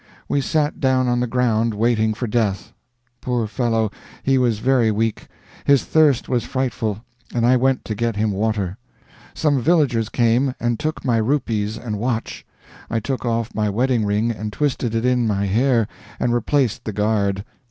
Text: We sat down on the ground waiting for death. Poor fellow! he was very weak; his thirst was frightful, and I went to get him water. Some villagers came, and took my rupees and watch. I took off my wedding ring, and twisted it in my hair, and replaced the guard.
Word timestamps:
We 0.27 0.41
sat 0.41 0.79
down 0.79 1.07
on 1.07 1.19
the 1.19 1.27
ground 1.27 1.75
waiting 1.75 2.15
for 2.15 2.25
death. 2.25 2.73
Poor 3.21 3.45
fellow! 3.45 3.91
he 4.23 4.39
was 4.39 4.57
very 4.57 4.89
weak; 4.89 5.27
his 5.63 5.83
thirst 5.85 6.27
was 6.27 6.43
frightful, 6.43 7.05
and 7.35 7.45
I 7.45 7.55
went 7.55 7.85
to 7.85 7.93
get 7.93 8.15
him 8.15 8.31
water. 8.31 8.79
Some 9.35 9.61
villagers 9.61 10.09
came, 10.09 10.55
and 10.59 10.79
took 10.79 11.05
my 11.05 11.17
rupees 11.17 11.77
and 11.77 11.99
watch. 11.99 12.47
I 12.89 12.99
took 12.99 13.25
off 13.27 13.53
my 13.53 13.69
wedding 13.69 14.03
ring, 14.03 14.31
and 14.31 14.51
twisted 14.51 14.95
it 14.95 15.05
in 15.05 15.27
my 15.27 15.45
hair, 15.45 15.87
and 16.19 16.33
replaced 16.33 16.85
the 16.85 16.93
guard. 16.93 17.45